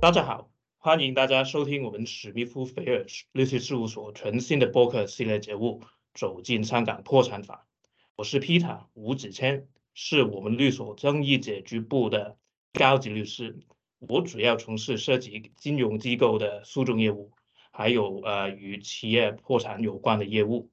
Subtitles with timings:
[0.00, 5.80] 大家好，欢迎大家收听我们史密夫菲尔律师事务所全新的播客系列节目
[6.14, 7.66] 《走进香港破产法》。
[8.14, 12.36] 我是 Peter 吴子谦，是我们律所争议解决部的
[12.72, 13.58] 高级律师。
[13.98, 17.32] 我主要从事涉及金融机构的诉讼业务，
[17.72, 20.70] 还有呃与企业破产有关的业务。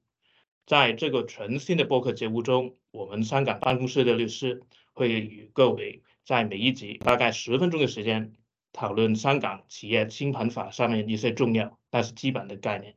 [0.66, 8.32] 在这个全新的播客节目中，我们香港办公室的律师会与各位在每一集大概十分钟的时间，
[8.76, 12.94] 讨论香港企业清盘法上面一些重要但是基本的概念。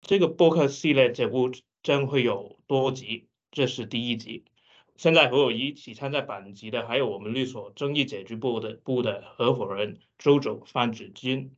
[0.00, 1.50] 这个播客系列节目
[1.82, 4.44] 将会有多集，这是第一集。
[4.94, 11.56] 现在和我一起参加本集的还有我们律所争议解决部的部的合伙人周总范子金。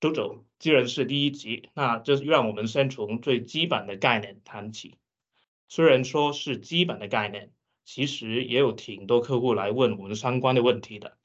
[0.00, 4.96] 周总，既然是第一集，那就让我们先从最基本的概念谈起。
[5.68, 7.52] 虽然说是基本的概念，
[7.84, 11.18] 其实也有挺多客户来问我们相关的问题的。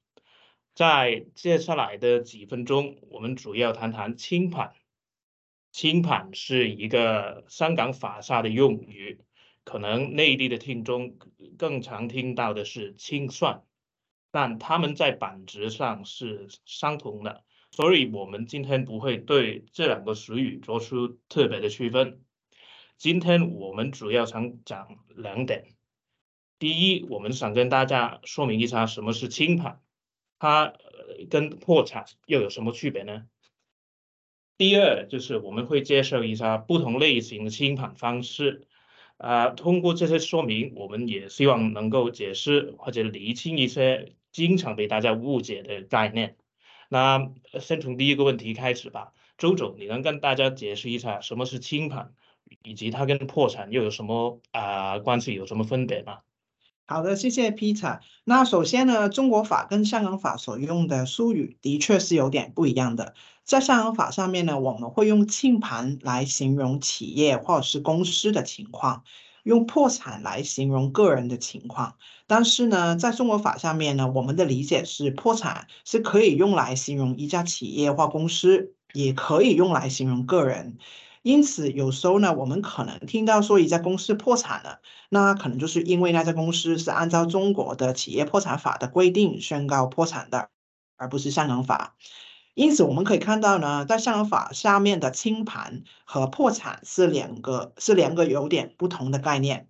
[0.75, 4.73] 在接下来的几分钟，我们主要谈谈清盘。
[5.71, 9.21] 清盘是一个香港法下的用语，
[9.63, 11.17] 可能内地的听众
[11.57, 13.63] 更常听到的是清算，
[14.31, 17.45] 但他们在本质上是相同的。
[17.71, 22.21] 所以，我们今天不会对这两个词语做出特别的区分。
[22.97, 25.73] 今天我们主要想讲两点。
[26.59, 29.81] 第一，我们想跟大家说明一下什么是清盘，
[30.45, 30.75] 它
[31.31, 33.25] 跟破产又有什么区别呢？
[34.59, 38.67] 第二，就是我们会介绍一下不同类型的清盘方式。
[39.17, 46.35] 啊，通过这些说明，我们也希望能够解释或者厘清一些经常被大家误解的概念。
[46.89, 52.13] 那先从第一个问题开始吧，周总，你能跟大家解释一下什么是清盘，
[52.61, 56.19] 以及它跟破产又有什么啊关系，有什么分别吗？
[56.87, 57.99] 好的，谢谢 Peter。
[58.23, 63.15] 那首先呢，中国法跟香港法所用的术语的确是有点不一样的。
[63.43, 69.03] 在香港法上面呢，我们会用清盘来形容企业或者是公司的情况。
[69.43, 80.79] 用破产来形容个人的情况，但是呢，在中国法上面呢，我们的理解是破产是可以用来形容一家企业或公司，也可以用来形容个人。
[81.25, 90.49] 因此，有时候呢，我们可能听到说一家公司破产了，那可能就是因为那家公司是按照中国的企业破产法的规定宣告破产的，
[90.97, 91.95] 而不是香港法。
[92.53, 99.67] 因此，我们可以看到呢，在香港法下面的清盘和破产是两个是两个有点不同的概念。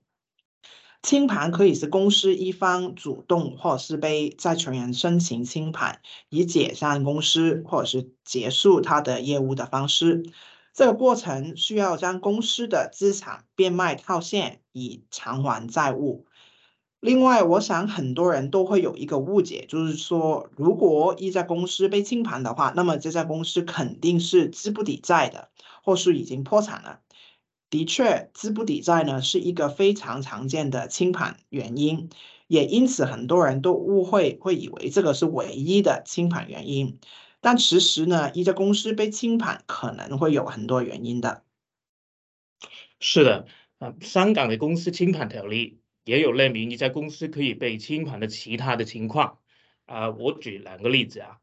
[1.04, 10.26] 清盘可以是公司一方主动或者是被债权人申请清盘，以解散公司或者是结束他的业务的方式。
[10.76, 16.26] 这个过程需要将公司的资产变卖套现，以偿还债务。
[17.00, 25.50] 另外，我想很多人都会有一个误解，就是说，如果一家公司被清盘的话，那么这家公司肯定是资不抵债的，
[25.82, 27.00] 或是已经破产了。
[27.70, 32.10] 的确，资不抵债呢是一个非常常见的清盘原因，
[32.48, 37.00] 也因此很多人都误会，会以为这个是唯一的清盘原因。
[37.46, 41.44] 但其实呢，一家公司被清盘可能会有很多原因的。
[43.00, 43.46] 是的，
[43.78, 45.80] 啊，香港的公司清盘条例。
[46.06, 49.38] 也有列明一家公司可以被清盘的其他的情况，
[49.86, 51.38] 啊，我举两个例子啊。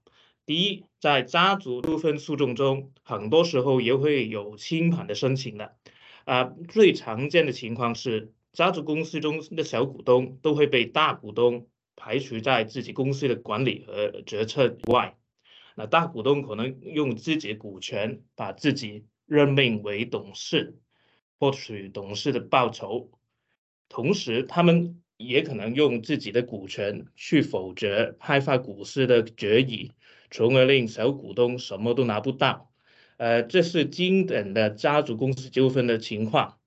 [0.44, 5.76] 第一，在家族纠纷诉讼中，很多时候也会有清盘的申请的，
[6.24, 15.16] 啊，最常见的情况是家族公司中的小股东都会被大股东排除在自己公司的管理和决策外，
[15.76, 20.78] 那大股东可能用自己的股权把自己任命为董事，
[21.38, 23.10] 获取董事的报酬。
[23.88, 29.92] 同时，他们也可能用自己的股权去否决派发股息的决议，
[30.30, 32.72] 从而令小股东什么都拿不到。
[33.18, 36.58] 呃，这是经典的家族公司纠纷的情况。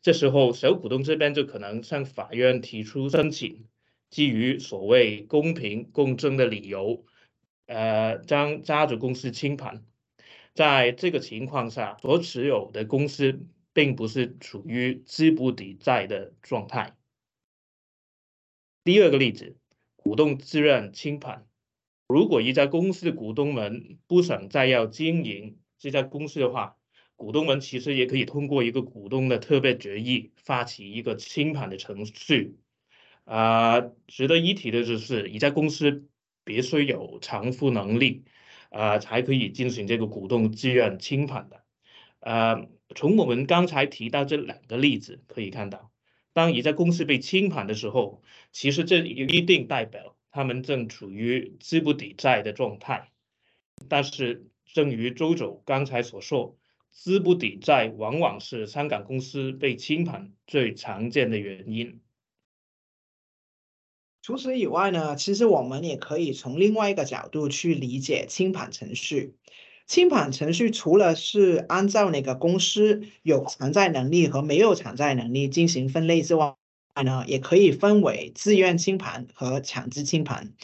[0.00, 3.66] 这时候，小股东这边就可能向法院提出申请，
[4.08, 7.04] 基于所谓公平公正的理由，
[7.70, 9.84] 呃，将家族公司清盘。
[10.54, 13.46] 在这个情况下，所持有的公司。
[13.72, 16.96] 并不是处于资不抵债的状态。
[18.82, 19.56] 第二个例子，
[19.94, 21.46] 股东自愿清盘。
[22.08, 26.78] 如果一家公司的股东们不想再要经营这家公司的话，
[27.14, 32.58] 股东们其实也可以通过一个股东的特别决议发起一个清盘的程序。
[33.22, 36.08] 啊，值得一提的就是，一家公司
[36.50, 38.24] 必须有偿付能力，
[38.70, 41.62] 啊，才可以进行这个股东自愿清盘的。
[42.18, 42.66] 呃，
[42.96, 45.92] 从我们刚才提到这两个例子可以看到，
[46.32, 48.20] 当一家公司被清盘的时候，
[48.50, 53.10] 其实这一定代表他们正处于资不抵债的状态。
[53.88, 56.58] 但是正如周总刚才所说，
[56.90, 62.00] 资不抵债往往是香港公司被清盘最常见的原因。
[64.30, 69.34] 除此以外呢，其实我们也可以从另外一个角度去理解清盘程序。
[69.88, 76.54] 清盘程序除了是按照那个公司有偿债能力和没有偿债能力进行分类之外
[77.02, 80.54] 呢，也可以分为自愿清盘和强制清盘。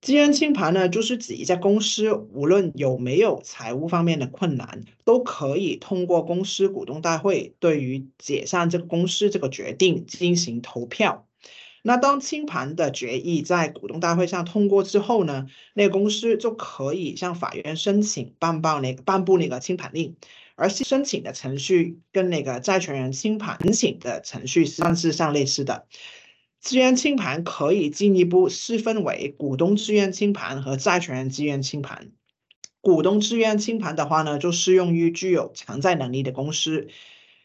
[0.00, 11.28] 自愿清盘呢，就是指一家公司无论有没有财务方面的困难，都可以通过公司股东大会对于解散这个公司这个决定进行投票。
[11.84, 20.14] 那当清盘的决议在股东大会上通过之后呢，那个公司就可以向法院申请办报那个颁布那个清盘令，
[20.54, 25.86] 而申请的程序跟那个债权人清盘申请的程序算是相类似的。
[26.60, 32.12] 自愿清盘可以进一步细分为股东自愿清盘和债权人自愿清盘。
[32.80, 36.86] 股东自愿清盘的话呢，就适用于具有偿债能力的公司，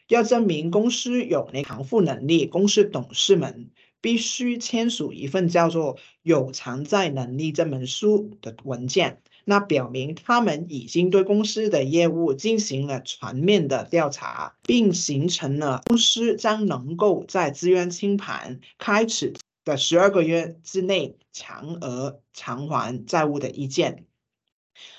[0.06, 3.70] 要证明公司有那偿付能力，公司董事们。
[4.00, 19.34] 必须签署一份叫做《有偿债能力证明书》的文件，那表明他们已经对公司的业务进行了全面的调查，并形成了公司将能够在自愿清盘开始
[19.64, 24.04] 的十二个月之内强额偿还债务的意见。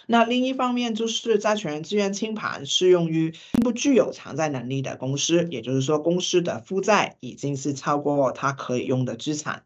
[0.07, 9.63] 那另一方面，就是债权人自愿清盘适用于不具有偿债能力的公司，也就是说，公司的负债已经是超过它可以用的资产。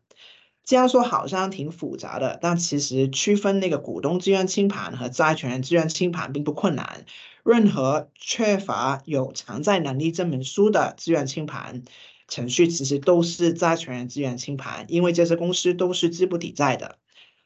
[0.65, 7.05] 这样说好像挺复杂的，但其实区分那个股东自愿清盘和债权人自愿清盘并不困难。
[7.43, 11.83] 任何缺乏有偿债能力证明书的自愿清盘
[12.29, 16.97] 程序，其实都是债权人自愿清盘，因为这些公司都是资不抵债的。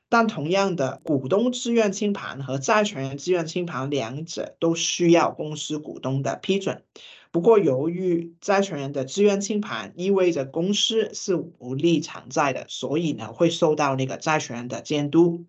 [0.09, 6.83] 但同样的，股东自愿清盘和债权人自愿清盘两者都需要公司股东的批准。
[7.29, 15.45] 不过，由于债权人的自愿清盘意味着公司是无力偿债的，所以呢会受到那个债权人的监督。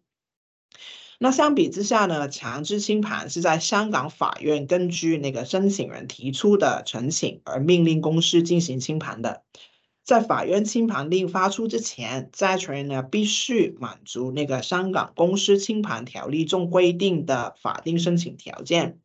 [1.20, 9.42] 那相比之下呢，强制清盘是在香港法院根据那个申请人提出的申请而命令公司进行清盘的。
[10.08, 19.00] 在法院清盘令发出之前，债权人呢必须满足那个香港公司清盘条例中规定的法定申请条件。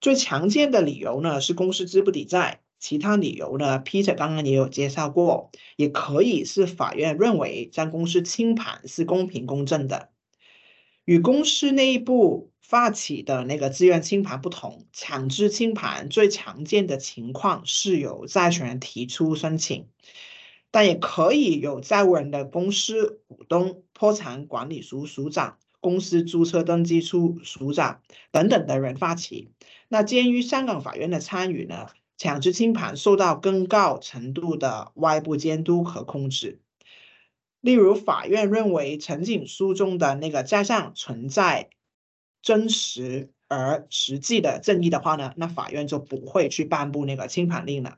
[0.00, 10.10] 最常见的理由呢是公司资不抵债，其他理由呢，Peter 刚刚也有介绍过，也可以是法院认为将公司清盘是公平公正的。
[11.04, 19.88] 与公司内部发起的那个自愿清盘不同，强制清盘最常见的情况是由债权人提出申请。
[20.76, 29.52] 但也可以有债务人的公司股东、破产管理署署长、公司注册登记处署长等等的人发起。
[29.88, 31.86] 那鉴于香港法院的参与呢，
[32.18, 36.60] 强制清盘受到更高程度的外部监督和控制。
[37.62, 41.70] 例如，法院认为陈景书中的那个债项存在
[42.42, 47.96] 真实而实际的正义的话呢，那法院就不会去颁布那个清盘令了。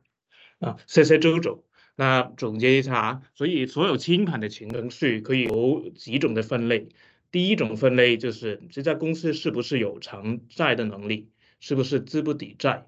[0.60, 1.64] 啊，谢谢周总。
[2.00, 6.90] 那总结一下，所以所有清盘的程序可以有几种的分类。
[7.32, 11.28] 第一种分类就是这家公司是不是有偿债的能力，
[11.58, 12.86] 是不是资不抵债，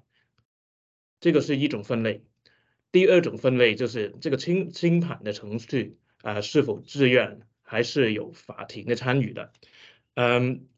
[1.19, 2.23] 这个是一种分类。
[2.93, 9.51] 第二种分类就是这个清清盘的程序啊是否自愿，还是有法庭的参与的。
[10.13, 10.69] 嗯，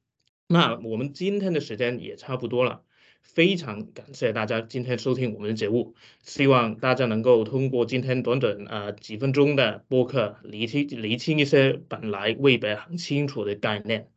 [0.47, 2.83] 那我们今天的时间也差不多了。
[3.23, 14.07] 非常感谢大家今天收听我们的节目，希望大家能够通过今天短短呃几分钟的播客，理清理清一些本来未必很清楚的概念。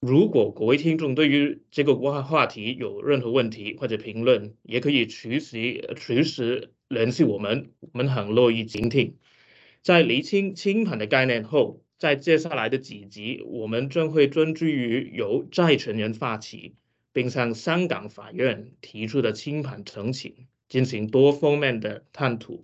[0.00, 9.16] 如果各位听众对于这个话话题有任何问题或者评论，也可以随时随时联系我们，我们很乐意倾听。
[9.80, 16.74] 在理清清盘的概念后，在接下来的几集，我们将会专注于由债权人发起。
[17.14, 22.58] 并向香港法院提出的清盘申请进行多方面的探讨。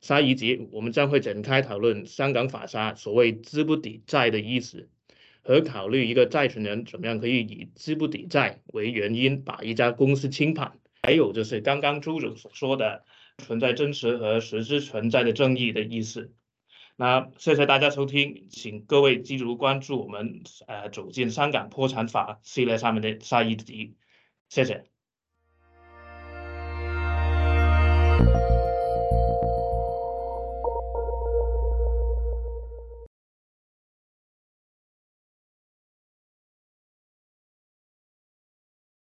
[0.00, 4.88] 下一集我们将会展开讨论香港法沙所谓“资不抵债”的意思，
[5.42, 10.78] 和考虑一个债权人怎么样可以以资不抵债为原因把一家公司清盘。
[11.02, 13.04] 还有就是刚刚朱总所说的
[13.38, 16.32] 存在真实和实质存在的正义的意思。
[17.02, 23.96] 那谢谢大家收听，请各位记住关注我们呃走进香港破产法系列上面的下一集，
[24.48, 24.91] 谢谢。